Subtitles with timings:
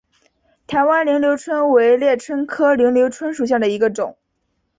[0.65, 4.17] 台湾菱瘤蝽为猎蝽科菱瘤蝽属下的一个种。